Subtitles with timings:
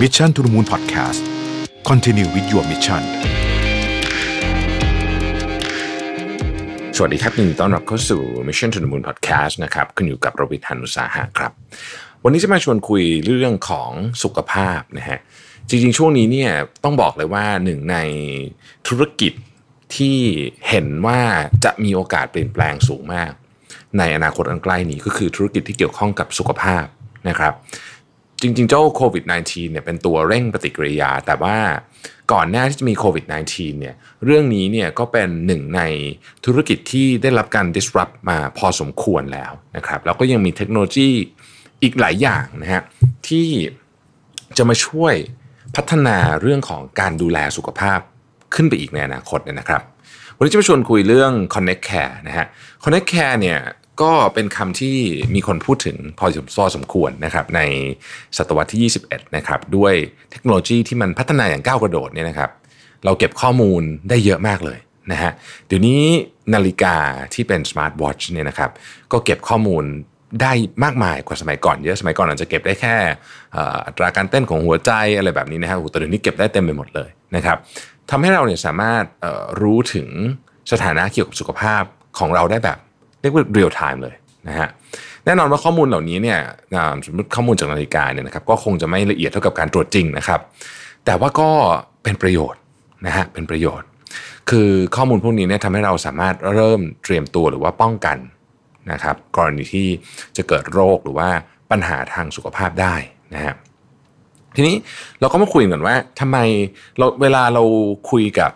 [0.00, 1.20] Mission to the Moon Podcast
[1.88, 3.02] Continue with your mission
[6.96, 11.52] สวัสดีครับยินดีต้อนรับเข้าสู่ Mission to the Moon Podcast นะครับคุณอยู่กับรวิทานุสาหะครับ
[12.24, 13.90] วันนี้จะมาชวนคุยเรื่องของ
[14.22, 15.18] สุขภาพนะฮะ
[15.68, 16.52] จริงๆ ช่วงนี้เนี่ย
[16.84, 17.96] ต้องบอกเลยว่าหนึ่งใน
[18.88, 19.32] ธุรกิจ
[19.96, 20.18] ที่
[20.68, 21.20] เห็นว่า
[21.64, 23.32] จะมีโอกาสเปลี่ยนแปลงสูงมาก
[23.98, 26.84] ในอนาคตอันใกล้นี้ก็คือธุรกิจที่เกี่ยวข้องกับสุขภาพ
[27.28, 27.54] นะครับ
[28.42, 31.56] จริง ๆ เจ้าโควิด -19 เนี่ยเป็นตัวเร่งปฏิกิริยา แต่ว่า
[32.32, 33.94] ก่อนหน้าที่จะมีโควิด -19 เนี่ย
[34.24, 35.80] เรื่องนี้เนี่ยก็เป็นหนึ่งใน
[36.44, 41.08] ธุรกิจที่ได้รับการ disrupt มาพอสมควรแล้วนะครับแล้วก็ยังมีเทคโนโลยี
[41.82, 42.82] อีกหลายอย่างนะฮะ
[43.28, 43.48] ที่
[44.56, 45.14] จะมาช่วย
[45.76, 47.98] พัฒนาเรื่องของการดูแลสุขภาพ
[48.54, 49.82] ขึ้นไปอีกในอนาคตเนี่ยนะครับ
[50.36, 52.46] วันนี้จะมาชวนคุยเรื่อง Connect Care นะฮะ
[52.84, 53.58] Connect Care เนี่ย
[54.02, 54.96] ก็เป็นคำที่
[55.34, 57.60] มีคนพูดถึงพอสมสมควรนะครับใน
[58.36, 59.94] ศตวรรษที่ 21 นะครับด้วย
[60.30, 62.50] เทคโนโลยีที่มันพัฒนาอย่างก้าวกระโดดเนี่ยนะครับ
[63.04, 64.78] เราเก็บข้อมูลได้เยอะมากเลย
[65.12, 65.32] นะฮะ
[65.66, 66.00] เดี๋ยวนี้
[66.54, 66.96] นาฬิกา
[67.34, 68.70] ที่เป็นสมาร์ทวอชเนี่ยนะครับ
[69.12, 69.84] ก็เก็บข้อมูล
[70.42, 70.52] ได้
[70.84, 72.94] มากมายกว่าสมัยก่อนเยอะสมัยก่อนอาจจะเก็บได้แค่
[73.86, 77.56] อัตราการเต้นของหัวใจอะไรแบบนี้นะฮะแต่เดี๋ยวนี้เก็บได้เต็มไปหมดเลยนะครับ
[78.10, 79.04] ทำให้เราเนี่ยสามารถ
[79.62, 80.08] รู้ถึง
[80.72, 81.82] สถานะเกี่ยวกับสุขภาพ
[82.18, 82.78] ของเราได้แบบ
[83.20, 84.14] เรียกว่าเรียลไทม์เลย
[84.48, 84.68] นะฮะ
[85.24, 86.38] แน่นอนว่าข้อมูลเหล่านี้เนี่ย
[87.06, 90.40] สมมติข้อมูลจากนาฬิกาเนี่ยนะครับก็คงจะไม่ละเอียดเท่ากับการตรวจจริงนะครับ
[91.06, 91.50] แต่ว่าก็
[92.02, 92.60] เป็นประโยชน์
[93.06, 93.86] นะฮะเป็นประโยชน์
[94.50, 98.18] คือข้อมูลพวกนี้เนี่ยทำให้เราสามารถเริ่มเตรียมตัวหรือว่าป้องกัน
[98.92, 99.88] นะครับ กรณีที่
[100.36, 101.28] จะเกิดโรคหรือว่า
[101.70, 102.94] ปัญหาทางสุขภาพได้
[103.34, 103.54] นะฮะ
[104.56, 104.76] ทีนี้
[105.20, 106.38] เราก็มาคุยกันว่าทำไม
[106.98, 107.62] เราเวลาเรา
[108.10, 108.50] คุยกับ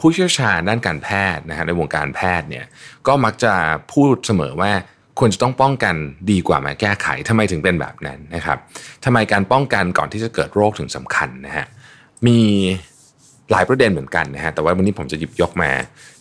[0.00, 2.64] ผู้เชี่ยวชาญด้านการแพทย์นะฮะในวงการแพทย์เนี่ย
[3.06, 3.54] ก็มักจะ
[3.92, 4.72] พูดเสมอว่า
[5.18, 5.94] ควรจะต้องป้องกัน
[6.30, 8.58] ดีกว่ามาแก้ไขทำไมถึงเป็นแบบนั้นนะครับ
[9.04, 11.66] ทำไมการป้องกันก่อนที่จะเกิดโรคถึงสำคัญนะฮะ
[12.26, 12.38] มี
[13.50, 15.70] หลายประเด็นเหมือนกันนะฮะแต่ว่าวันนี้ผมจะหยิบยกมา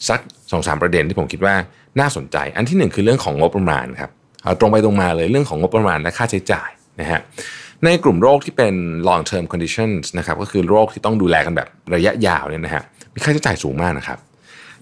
[0.10, 0.20] สัก
[0.52, 1.56] สองสามประเด็นที่ผมคิดว่า
[2.00, 4.12] น่าสนใจ อันที่หนึ่งคือเรื่องของงบประมาณครับ
[4.60, 6.70] ตรงไปตรงมาเลยเรื่องของงบประมาณและค่าใช้จ่าย
[7.02, 7.20] นะฮะ
[7.86, 8.74] ในกลุ่มโรคที่เป็น
[9.08, 12.84] long term conditions นะครับก็คือโรคที่ต้องดูแลกันแบบระยะยาวเนี่ยนะฮะ
[13.24, 14.20] ค่าใช้จ่ายสูงมากนะครับ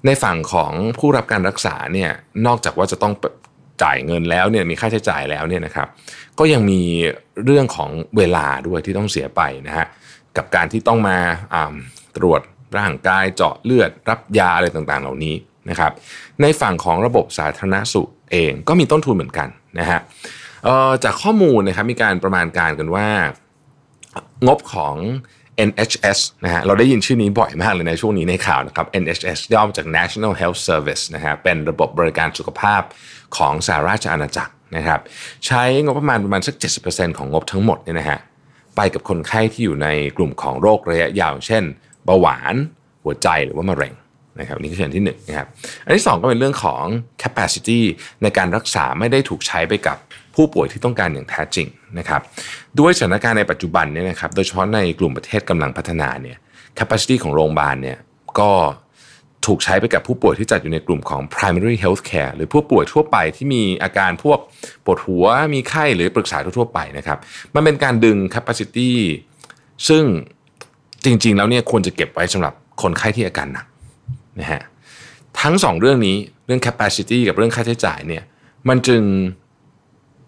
[0.06, 2.12] ในฝั่งของผู้รับการรักษาเนี่ย
[2.46, 3.14] นอกจากว่าจะต้อง
[3.84, 5.88] จ่ายเงินแล้วเนี่ยมีค่าใช้จ่ายแล้วเนี่ยนะครับ
[6.40, 6.82] ก็ยังมี
[7.46, 9.86] เรื่องของเวลาด้วยที่ต้องเสียไปนะฮะ
[10.38, 11.18] กับการที่ต้องมา
[12.18, 12.42] ตรวจ
[12.78, 15.36] ร่างกายเจาะเลือดรับยาอะไรต่างๆ เหล่านี้
[15.70, 15.92] นะครับ
[16.42, 19.48] ในฝั่งของระบบสาธารณสุขเองก็มีต้นทุนเหมือนกัน
[19.80, 20.00] นะฮะ
[21.04, 23.08] จากข้อมูลนะครับมีการประมาณการกันว่า
[24.48, 24.96] งบของ
[25.70, 32.82] NHS นะฮะเราได้ยินชื่อนี้บ่อยมากเลยในช่วงนี้ในข่าวนะครับ NHS ย่อมาจาก National Health Service นะฮะเป็นระบบบริการสุขภาพ
[33.38, 35.00] ของสหราชอาณาจักรนะครับ
[35.48, 38.20] ใช้งบประมาณประมาณสัก 70%ของงบทั้งหมดเนี่ยนะฮะ
[38.76, 41.64] ไปกับคนไข้ที่อยู่ในกลุ่มของโรคระยะยาว เช่น
[42.06, 42.56] เบาหวาน
[43.04, 43.94] หัวใจหรือว่ามะเร็ง
[44.40, 45.48] นะครับนี่คือส่วนที่1นนะครับ
[45.86, 46.84] อันที่ 2 ก็เป็นเรื่องของ
[47.24, 47.80] capacity
[48.22, 49.98] ในการรักษาไม่ได้ถูกใช้ไปกับ
[50.38, 51.68] ผู้ป่วยที่ต้องการอย่างแท้จริง
[52.00, 52.22] นะครับ
[52.80, 56.38] ด้วยสถานการณ์ในปัจจุบันเนี่ยนะครับโดยเฉพาะในกลุ่มประเทศกำลังพัฒนาเนี่ย
[56.80, 57.98] capacity ของโรงพยาบาลเนี่ย
[58.40, 58.52] ก็
[59.46, 64.40] ถูกใช้ไปกับผู้ป่วยที่จัดอยู่ในกลุ่มของ primary health care หรือผู้ป่วยทั่วไปที่มีอาการพวก
[64.86, 67.18] ปวดหัวมีไข้หรือปรึกษาทั่วไปนะครับ
[67.56, 68.92] มันเป็นการดึง capacity
[69.88, 70.04] ซึ่ง
[71.06, 73.66] จริง ๆ แล้วเนี่ยควรจะเก็บไว้สำหรับคนไข้ที่อาการหนัก
[74.40, 74.62] นะฮะ
[75.42, 78.24] ทั้งสองเรื่องนี้เรื่อง capacity กับเรื่องค่าใช้จ่ายเนี่ย
[78.70, 79.02] มันจึง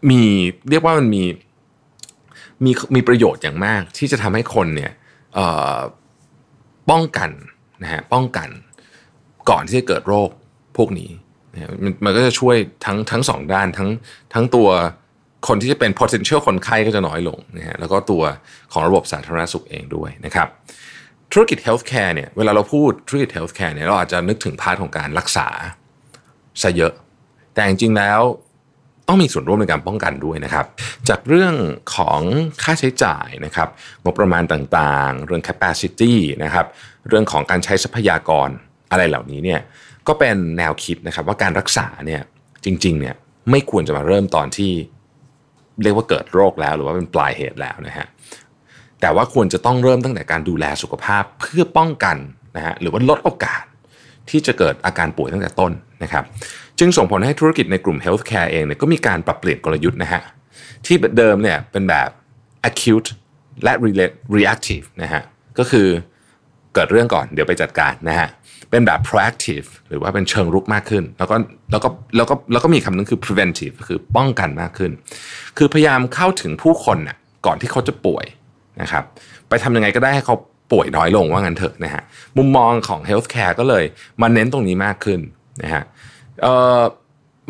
[0.09, 0.21] มี
[0.69, 1.23] เรียกว่ามันมี
[2.65, 4.91] มีมีประโยชน์อย่างมาก ที่จะทำให้คนเนี่ย
[6.89, 7.29] ป้องกัน
[7.83, 8.49] นะฮะป้องกัน
[9.49, 10.29] ก่อนที่จะเกิดโรค
[10.77, 11.09] พวกนี้
[11.53, 12.55] นะมันมันก็จะช่วย
[12.85, 13.89] ทั้งทั้งสองด้านทั้ง
[14.33, 14.69] ทั้งตัว
[15.47, 18.23] คนที่จะเป็น potential คนไข้ก็จะน้อยลงนะฮะแล้วก็ตัว
[18.71, 20.47] ของระบบสาธารณสุขเองด้วยนะครับ
[21.31, 25.47] ธุรกิจ healthcare เนี่ยเวลาเราพูดธุรกิจ healthcare เนี่ยเราอาจจะนึกถึงพาร์ทของการรักษา
[26.61, 26.93] ซะเยอะ
[27.53, 28.21] แต่จริงๆแล้ว
[29.09, 30.65] ต้องมีส่วนร่วมในการป้องกันด้วยนะครับ
[31.09, 31.53] จากเรื่อง
[31.95, 32.21] ของ
[32.63, 33.69] ค่าใช้จ่ายนะครับ
[34.03, 36.13] งบประมาณต่างๆ เรื่อง capacity
[36.44, 36.65] นะครับ
[37.07, 38.50] เรื่องของการใช้ทรัพยากร
[38.91, 39.59] อะไรเหล่านี้เนี่ย
[40.07, 42.21] ก็เป็นแนวคิดนะครับว่าการรักษาเนี่ย
[42.65, 43.15] จริงๆเนี่ย
[43.51, 44.71] ไม่ควรจะมาเริ่มตอนที่
[45.83, 48.07] เรียกว่าเกิดโรคแล้วหรือว่าเป็นปลายเหตุแล้วนะฮะ
[49.01, 52.17] แต่ว่าควรจะต้องเริ่มตั้งแต่การดูแลสุขภาพเพื่อป้องกัน
[52.55, 53.63] นะฮะหรือว่าลดโอกาส
[54.29, 55.71] ที่จะเกิดอาการป่วยตั้งแต่ต้น
[56.03, 56.23] นะครับ
[56.79, 60.21] จึงส่งผลให้ธุรกิจในกลุ่ม healthcare เองเนี่ยก็มีการปรับเปลี่ยนกลยุทธ์นะฮะ
[60.85, 62.09] ที่เดิมเนี่ยเป็นแบบ
[62.69, 63.09] acute
[63.63, 63.73] และ
[64.35, 65.21] reactive นะฮะ
[65.59, 65.87] ก็คือ
[66.73, 68.29] เกิดเรื่องก่อนเดี๋ยวไปจัดการนะฮะ
[68.69, 71.35] เป็นแบบ proactive หรือว่าเป็นเชิงรุกมากขึ้น แล้วก็
[71.71, 74.91] แล้วก็แล้วก็แล้วก็มีคำนึงคือ preventive คือป้องกันมากขึ้น
[75.57, 78.25] คือพยายามเข้าถึงผู้คนน่ะก่อนที่เขาจะป่วย
[78.81, 79.03] นะครับ
[79.49, 80.35] ไปทำยังไงก็ได้ให้เขา
[80.71, 82.03] ป่วยน้อยลงว่างั้นเถอะนะฮะ
[82.37, 83.83] มุมมองของ healthcare ก็เลย
[84.21, 85.19] มาเน้นตรงนี้มากขึ้น
[85.63, 85.83] นะฮะ
[86.41, 86.81] เอ่อ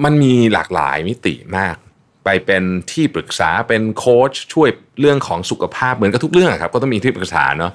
[0.03, 1.75] มันมีหลากหลายมิติมาก
[2.25, 4.69] ไปเป็นที่ปรึกษาเป็นโค้ชช่วย
[4.99, 7.71] เรื่องของสุขภาพเหมือนกับทุกเรื่องครับก็ต้องมีที่ปรึกษาเนาะ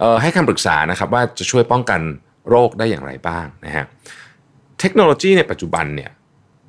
[0.00, 2.00] เอ่อให้คำปรึกษานะครับว่าจะช่วยป้องกัน
[2.50, 3.84] โรคได้อย่างไรบ้างนะฮะ
[4.80, 6.10] เทคโนโลยีในปัจจุบันเนี่ย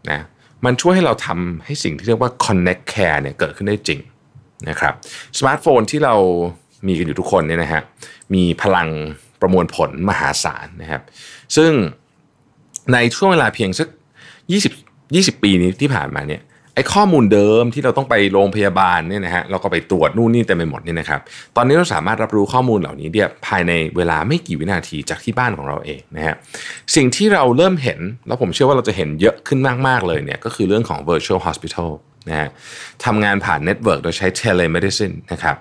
[0.10, 0.20] นะ
[0.66, 4.00] มันช่วยให้เราทำให้สิ่งที่เรียกว่า connect care เนี่ยเกิดขึ้นได้จริง
[4.70, 4.94] นะครับ
[5.38, 6.16] สมาร์ทโฟนที่เรา
[6.88, 7.82] มีกันอยู่ทุกคนเนี่ยนะฮะ
[8.34, 8.90] มีพลัง
[9.42, 11.02] ประมวลผลมหาศาลนะครับ
[11.56, 11.72] ซึ่ง
[12.94, 13.88] ในช่วงเวลาเพียงสัก
[14.46, 16.42] 20 20ปีนี้ที่ผ่านมาเนี่ย
[16.76, 21.22] ไอ้ข้อมูลเดิมที่เราต้องไปโรงพยาบาลเนี่ยนะฮะเราก็ไปตรวจนู่นนี่เต็มไปหมดเนี่ยนะครับ
[21.56, 26.36] ตอนนี้เราสามารถรับรู้ข้อมูลเหล่านี้เนี่ยภายในเวลาไม่กี่วินาทีจากที่บ้านของเราเองนะฮะ
[26.96, 31.90] สิ่งที่เราเริ่มเห็นแล้วผมเชื่อว่าเราจะเห็นเยอะขึ้นมากๆเลยเนี่ยก็คือเรื่องของ virtual hospital
[32.30, 32.50] นะฮะ
[33.06, 35.56] ทำงานผ่าน network โดยใช้ telemedicine นะครับ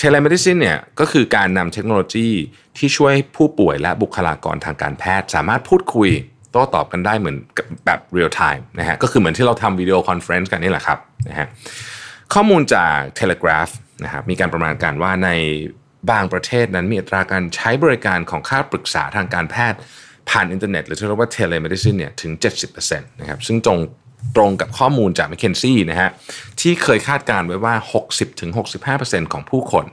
[0.00, 2.28] telemedicine เนี่ยก็คือการนำเทคโนโลยี
[2.76, 6.10] ที่ช่วยผู้ป่วยและบุคลากรทางการแพทย์ สามารถพูดคุย
[6.52, 7.36] โต้ตอบกันได้เหมือน
[7.86, 11.46] แบบ real time นะฮะก็คือเหมือนที่เราทำ video conference กันนี่แหละครับนะฮะ
[12.34, 13.72] ข้อมูลจาก Telegraph
[14.04, 15.30] นะครับมีการประมาณการว่าใน
[16.10, 19.78] บางประเทศนั้นมีอัตราการใช้บริการของคำปรึกษาทางการแพทย์
[20.30, 22.32] ผ่านอินเทอร์เน็ตหรือที่เรียกว่า telemedicine เนี่ยถึง
[22.72, 23.78] 70%นะครับซึ่งตรง
[24.36, 26.10] ตรงกับข้อมูลจาก McKinsey นะฮะ
[26.60, 27.74] ที่เคยคาดการณ์ไว้ว่า
[28.54, 29.84] 60-65%ของผู้คน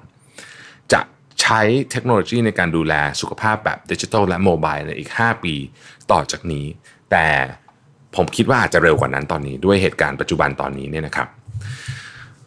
[1.49, 1.61] ช้
[1.91, 5.55] เทคโนโลยีในการดูแลสุขภาพแบบดิจิทัลและโมบายในอีก 5 ปี
[6.11, 6.65] ต่อจากนี้
[7.11, 7.25] แต่
[8.15, 11.27] ผมคิดว่าอาจจะเร็วกว่านั้นตอนนี้ด้วยเหตุการณ์ปัจจุบันตอนนี้เนี่ยนะครับ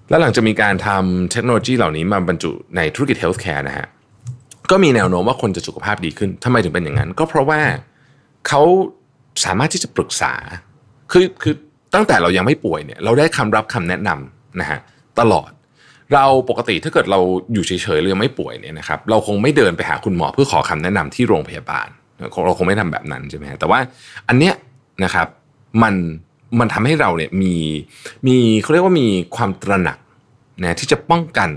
[0.08, 3.86] แล้วหลังจากมีการทำเทคโนโลยีเหล่านี้มาบรรจุในธุรกิจเฮลท์แคร์นะฮะ
[4.70, 7.60] ก็มีแนวโน้มว่าคนจะสุขภาพดีขึ้นทำไมถึงเป็นอย่างนั้น ก็เพราะว่า
[8.48, 8.62] เขา
[9.44, 10.32] สามารถที่จะปรึกษา
[11.12, 11.54] คือคือ
[11.94, 14.78] ตั้งแต่เรายังไม่ป่วยเนี่ยเราได้คำรับคำแนะนำนะฮะ
[15.20, 15.50] ตลอด
[16.14, 17.20] เราปกติถ้าเกิดเรา
[17.52, 21.88] อยู่เฉยๆเรายังไม่ป่วยเนี่ยนะครับเราคงไม่เดินไปหาคุณหมอเพื่อขอคำแนะนำที่โรงพยาบาล
[22.46, 23.78] เราคงไม่ทำแบบนั้นใช่ไหมแต่ว่า
[24.28, 24.54] อันเนี้ย
[25.04, 25.26] นะครับ
[25.82, 25.94] มัน
[26.58, 27.54] มันทำให้เราเนี่ยมี
[28.26, 29.98] มีเขาเรียกว่ามีความตระหนัก
[30.62, 31.50] นะที่จะป้องกัน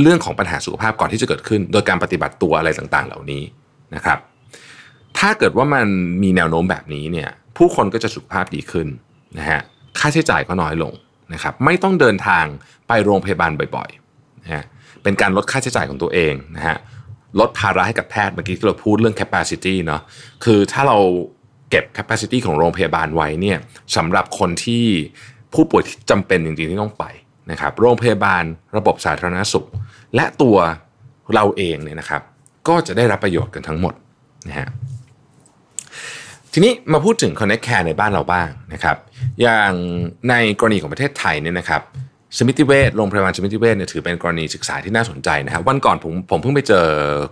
[0.00, 3.42] เรื่องของปัญหาสุขภาพก่อนที่จะเกิดขึ้น โดยการปฏิบัติตัวอะไรต่างๆ เหล่านี้
[3.94, 4.18] นะครับ
[5.18, 5.86] ถ้าเกิดว่ามัน
[6.22, 8.88] มีแนวโน้มแบบนี้เนี่ยผู้คนก็จะสุขภาพดีขึ้น
[9.38, 9.60] นะฮะ
[9.98, 10.92] ค่าใช้จ่ายก็น้อยลง
[11.32, 12.44] นะครับไม่ต้องเดินทาง
[12.88, 14.64] ไปโรงพยาบาลบ่อยๆนะ
[15.02, 16.76] เป็นการลดค่าใช้จ่ายของตัวเองนะฮะ
[17.40, 20.02] ลดภาระให้กับแพทย์เมื่อกี้ที่เราพูดเรื่อง capacity เนาะ
[20.44, 20.98] คือถ้าเรา
[21.70, 23.58] เก็บ capacity ของโรงพยาบาลไว้เนี่ย
[23.96, 24.84] สำหรับคนที่
[25.54, 27.04] ผู้ป่วยที่จำเป็นจริงๆที่ต้องไป
[27.50, 28.42] นะครับโรงพยาบาล
[28.76, 29.66] ระบบสาธารณสุข
[30.14, 30.56] และตัว
[31.34, 32.22] เราเองเนี่ยนะครับ
[32.68, 33.94] ก็จะได้รับประโยชน์กันทั้งหมด
[34.48, 34.68] นะฮะ
[36.56, 38.96] ทีนี้มาพูดถึง Connect Care ในบ้านเราบ้างนะครับ
[39.42, 39.72] อย่าง
[40.30, 41.82] ในกรณีของประเทศไทยเนี่ยนะครับ
[42.38, 46.86] สมิติเวชโรงพยาบาลสมิติเวชเนี่ยถือเป็นกรณีศึกษาที่น่าสนใจนะครับวันก่อนผมผมเพิ่งไปเจอ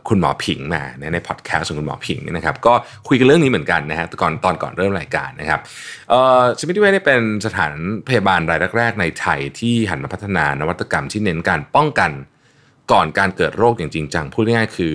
[0.09, 0.83] คุณหมอผิงมา
[1.13, 2.75] ในพอดแคสต์ของคุณหมอผิงนี่นะครับก็
[3.09, 5.61] คุยกันเรื่องนี้เหมือนกันนะฮะก่อนตอนก่อนเริ่มรายการนะครับ
[6.11, 7.75] เอ่อสมิติเวชเนี่ยเป็นสถาน
[8.09, 12.11] พยาบาลรายแรก ๆ ในไทยที่หันมาพัฒนานวัตกรรมที่เน้นการป้องกัน
[12.93, 14.95] ก่อนการเกิดโรคอย่างจริงจังพูดง่ายๆคือ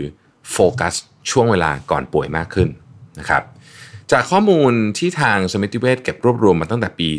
[0.52, 0.94] โฟกัส
[1.32, 2.70] ช่วงเวลาก่อนป่วยมากขึ้น
[3.22, 3.44] นะครับ
[4.12, 7.10] จากข้อมูลที่ทางสมิติเวชเก็บรวบรวมมาตั้งแต่ปี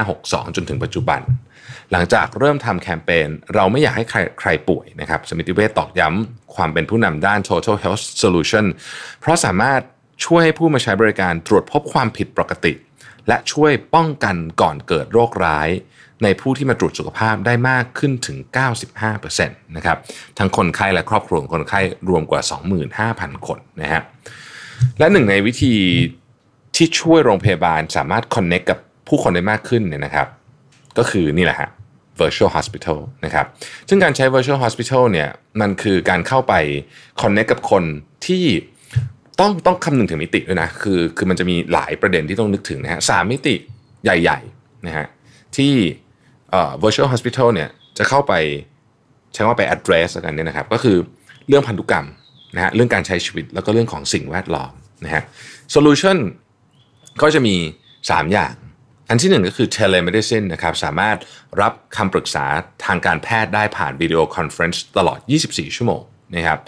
[0.00, 1.20] 2562 จนถึงปัจจุบัน
[1.92, 8.64] หลังจากเริ่มทำแคมเปญเราไม่อยากให้ใครใครป่วยนะครับสมิติเวชตอกย้ำความเป็นผู้นำด้าน total health solution
[9.20, 9.80] เพราะสามารถ
[10.24, 12.72] ช่วยให้ผู้มาใช้บริการตรวจพบความผิดปกติ
[13.28, 15.68] และช่วยป้องกันก่อนเกิดโรคร้าย
[16.22, 18.38] ในผู้ที่มาตรวจสุขภาพได้มากขึ้นถึง
[19.06, 19.98] 95%นะครับ
[20.38, 22.40] ทั้งคนไข้และครอบครัวของคนไข้รวมกว่า
[22.94, 24.02] 25,000 คนนะฮะ
[24.98, 25.74] และหนึ่งในวิธี
[26.76, 28.78] ที่ช่วยโรงพยาบาลสามารถ connect กับ
[29.08, 30.28] ผู้คนได้มากขึ้นเนี่ยนะครับ
[30.98, 31.70] ก็คือนี่แหละฮะ
[32.20, 33.46] virtual hospital นะครับ
[33.88, 35.28] ซึ่งการใช้ virtual hospital เนี่ย
[35.60, 36.54] มันคือการเข้าไป
[37.20, 37.82] connect กับคน
[38.26, 38.44] ที่
[39.40, 43.54] ต้องต้องคำนึงถึงมิติด้วยนะ คือคือมันจะมีหลายประเด็นที่ต้องนึกถึงนะฮะสามมิติ
[44.04, 45.06] ใหญ่ๆนะฮะ
[45.56, 45.72] ที่
[46.50, 48.32] เอ่อ virtual hospital เนี่ยจะเข้าไป
[49.34, 50.96] ใช้ว่าไป address กันเนี่ยนะครับ ก็คือ
[51.48, 52.06] เรื่องพันธุกรรม
[52.54, 54.72] นะฮะ เรื่องการใช้ชีวิตแล้วก็เรื่องของสิ่งแวดล้อม
[55.04, 55.22] นะฮะ
[55.74, 56.16] solution
[57.22, 57.56] ก็จะมี
[57.92, 58.54] 3 อย่าง
[59.08, 61.16] อันที่หนึ่งก็คือ telemedicine นะครับสามารถ
[61.60, 62.44] รับคำปรึกษา
[62.84, 65.18] ทางการแพทย์ได้ผ่าน video conference ตลอด
[65.48, 66.02] 24 ชั่วโมง
[66.34, 66.58] นะครับ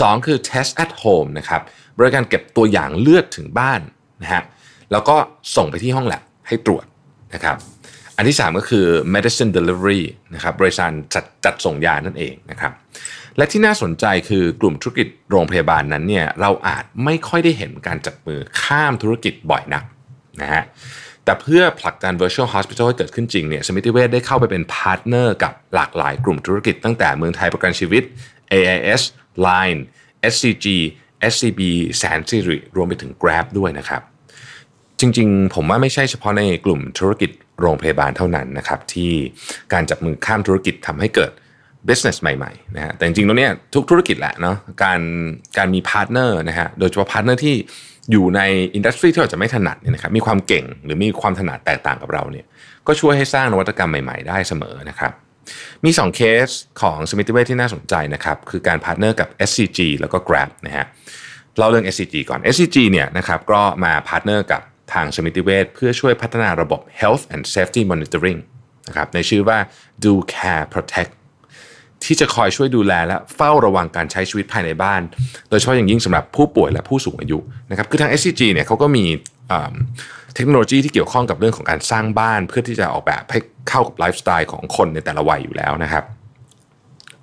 [0.00, 1.62] สองคือ test at home นะครับ
[1.98, 3.80] บริการเก็บตัวอย่างเลือดถึงบ้าน
[4.22, 4.42] นะฮะ
[4.92, 5.16] แล้วก็
[5.56, 6.84] ส่งไปที่ห้องแล็บให้ตรวจ
[7.34, 7.56] นะครับ
[8.16, 10.02] อันที่ 3 ก็คือ medicine delivery
[10.34, 12.72] นะครับบริการจัดจัดส่งยานั่นเองนะครับ
[13.36, 19.84] และที่น่าสนใจคือกลุ่มธุรกิจโรงพยาบาลนั้นเนี่ยเราอาจไม่ค่อยได้เห็นการจับมือข้ามธุรกิจบ่อยนัก
[20.42, 20.64] นะฮะ
[21.24, 28.02] แต่เพื่อผลักดัน virtual hospital ให้เกิดขึ้นจริงเนี่ยสมิติเวชได้เข้าไปเป็น partner กับหลากหลายกลุ่มธุรกิจตั้งแต่เมืองไทยประกันชีวิต
[28.52, 29.02] AIS
[29.46, 29.80] Line
[30.32, 30.66] SCG
[31.32, 31.60] SCB
[31.98, 34.02] แสนสิริรวมไปถึง Grab ด้วยนะครับ
[35.00, 39.12] จริงๆ ผมว่าไม่ใช่เฉพาะในกลุ่มธุรกิจโรงพยาบาลเท่านั้นนะครับ ที่
[39.72, 41.32] การจับมือข้ามธุรกิจทำให้เกิด
[41.88, 45.00] business ใหม่ๆนะฮะแต่จริงๆตรงนี้ทุกธุรกิจแหละเนาะการ
[45.58, 47.54] การมี partner นะฮะโดยเฉพาะ partner ที่
[48.12, 48.40] อยู่ใน
[48.74, 52.46] industry ที่เราจะไม่ถนัดเนี่ยนะครับมีความเก่งหรือมีความถนัดแตกต่างกับเราเนี่ย
[52.86, 55.12] ก็ช่วยให้สร้างนวัตกรรมใหม่ๆ ได้เสมอนะครับ
[55.84, 56.48] มี 2 เคส
[56.80, 60.86] ของสมิติเวชที่น่าสนใจนะครับคือการ partner กับ SCG แล้วก็ Grab นะฮะ
[61.58, 64.62] เราเรื่อง SCG ก่อน SCG เนี่ยนะครับก็มา partner กับ
[64.92, 68.40] ทางสมิติเวชเพื่อช่วยพัฒนาระบบ Health and Safety Monitoring
[68.88, 69.58] นะครับในชื่อว่า
[70.04, 71.12] DoCare Protect
[72.04, 75.02] ที่จะคอยช่วยดูแลและเฝ้าระวังการใช้ชีวิตภายในบ้าน
[75.50, 77.38] โดยเฉพาะอย่างยิ่งสำหรับผู้ป่วยและผู้สูงอายุ
[77.70, 79.04] นะครับคือทาง SCG เนี่ยเขาก็มี
[80.34, 83.38] เทคโนโลยีที่เกี่ยวข้องกับเรื่องของการสร้างบ้าน เพื่อที่จะออกแบบให้
[83.68, 86.04] เข้ากับไลฟ์สไตล์ของคนในแต่ละวัยอยู่แล้วนะครับ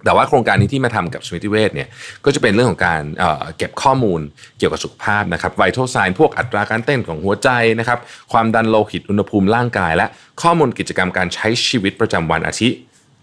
[0.05, 1.87] แต่ว่าโครงการนี้ที่มาทำกับสมิติเวชเนี่ย
[2.25, 4.21] ก็จะเป็นเรื่องของการเเก็บข้อมูล
[4.57, 7.49] เกี่ยวกับสุขภาพนะครับไวท์โทไซน์พวกอัตราการเต้นของหัวใจ
[7.79, 7.99] นะครับ
[8.31, 10.05] ความดันโลหิตอุณหภูมิร่างกาย และ
[10.41, 12.69] ข้อมูลกิจกรรมการใช้ชีวิตประจำวันอาทิ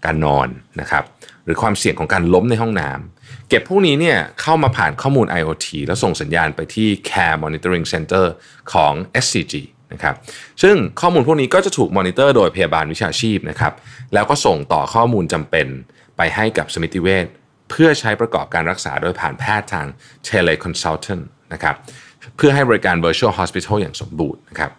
[0.05, 0.47] การนอน
[0.81, 1.03] นะครับ
[1.51, 8.25] รือความเสี่ยงของการล้มในห้องน้ำเก็บพวกนี้เนี่ยเข้ามาผ่านข้อมูล IoT แล้วส่งสัญญาณไปที่ Care Monitoring Center
[8.73, 8.93] ของ
[9.23, 9.53] SCG
[9.93, 10.15] นะครับ
[10.61, 13.73] ซึ่งข้อมูลพวกนี้ก็จะถูกมอนิเตอร์โดยพยาบาลวิชาชีพนะครับ
[14.13, 15.67] แล้วก็ส่งต่อข้อมูลจำเป็น
[16.17, 17.25] ไปให้กับสมิติเวช
[17.69, 19.87] เพื่อใช้ประกอบการรักษาโดยผ่านแพทย์ทาง
[20.27, 21.75] teleconsultant นะครับ
[22.37, 24.71] เพื่อให้บริการ virtual hospital อย่างสมบูรณ์นะครับ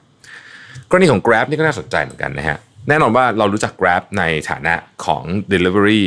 [0.91, 2.59] กรณีของ Grab นี่ก็น่าสนใจเหมือนกันนะฮะ
[2.89, 4.75] แน่นอนว่าเรารู้จัก Grab ในฐานะ
[5.05, 5.23] ของ
[5.53, 6.03] Delivery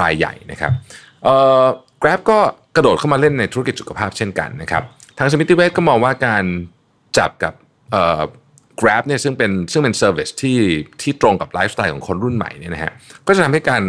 [0.00, 0.72] รายใหญ่นะครับ
[2.02, 2.38] Grab ก็
[2.76, 4.82] กระโดดเข้ามาเล่นในธุรกิจสุขภาพเช่นกันนะครับ
[5.18, 6.44] ทางสมิติเวชก็มองว่าการ
[7.18, 7.54] จับกับ
[8.80, 10.58] Grab เนี่ยซึ่งเป็นซึ่งเป็น service ที่
[11.02, 12.92] ที่ตรงกับไลฟ์สไตล์ของคนรุ่นใหม่เนี่ยนะฮะ
[13.26, 13.82] ก็จะทำให้การ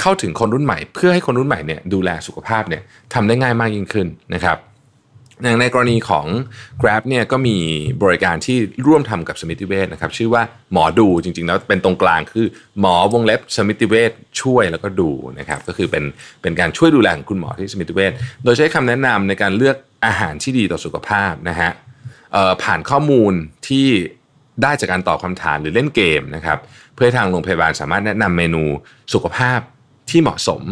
[0.00, 2.82] เข้าถึงคนรุ่นใหม่ เพื่อให้คนรุ่นใหม่เนี่ยดูแลสุขภาพเนี่ย
[3.14, 4.56] ทำได้ง่ายมากยิ่งขึ้นนะครับ
[5.42, 6.26] อย่างในกรณีของ
[6.82, 7.56] Grab เนี่ยก็มี
[8.02, 10.42] บริการที่ร่วมทำกับสมิติเวชนะครับชื่อว่า
[10.72, 12.46] หมอดูจริงๆแล้วเป็นตรงกลางคือ
[12.80, 16.04] หมอวงเล็บสมิติเวชช่วยแล้วก็ดูนะครับก็คือเป็น
[16.42, 18.12] เป็นการช่วยดูแลของคุณหมอที่สมิติเวช
[18.44, 19.76] โดยใช้คำแนะนำในการเลือก
[20.06, 21.70] อาหารที่ดีต่อสุขภาพนะฮะ
[22.62, 23.32] ผ่านข้อมูล
[23.68, 23.86] ที่
[24.62, 26.58] ได้จากการตอบคำถามหรือเล่นเกมนะครับ
[26.94, 28.62] เพื่อทางโรงพยาบาลสามารถแนะนำเมนู
[29.14, 29.60] สุขภาพ
[30.10, 30.62] ที่เหมาะสม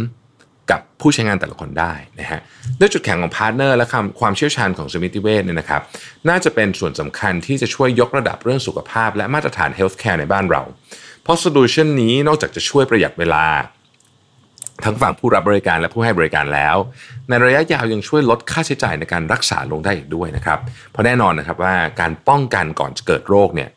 [0.70, 2.40] กับผู้ใช้งานแต่ละคนได้นะฮะ
[2.80, 3.86] ด้วยจุดแข็งของ partner และ
[4.20, 5.82] ความเชี่ยวชาญของสมิติเวชเนี่ยนะครับ
[6.28, 10.62] น่าจะเป็นส่วนสำคัญที่จะช่วยยกระดับเรื่องสุขภาพ และมาตรฐาน healthcare ในบ้านเรา
[11.22, 13.46] เพราะโซลูชันนี้นอกจากจะช่วยประหยัดเวลา
[14.84, 16.76] ทั้งฝั่งผู้รับบริการและผู้ให้บริการแล้ว
[17.28, 20.58] ในระยะยาวยังช่วยลดค่าใช้จ่ายในการรักษาลงได้อีกด้วยนะครับ
[20.90, 23.70] เพราะแน่นอนนะครับว่าการป้องกันก่อนจะเกิดโรคเนี่ย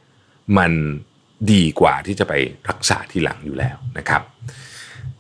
[0.58, 0.72] มัน
[1.52, 2.34] ดีกว่าที่จะไป
[2.70, 4.22] รักษาทีหลังอยู่แล้วนะครับ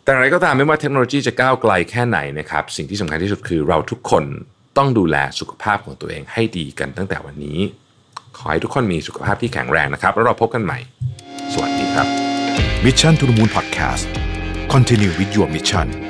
[0.10, 4.24] แต่อะไรก็ตามไม่ว่าเทคโนโลยีจะก้าวไกลแค่ไหนนะครับสิ่งที่สำคัญที่สุดคือเราทุกคน
[4.78, 7.60] ต้องดูแลสุขภาพของตัวเองให้ดีกันตั้งแต่วันนี้
[8.38, 10.80] ขอให้ทุกคนมีสุขภาพที่แข็งแรงนะครับ แล้วเราพบกันใหม่
[11.54, 12.08] สวัสดีครับ
[12.86, 14.06] Mission to the Moon Podcast
[14.74, 16.09] Continue with your mission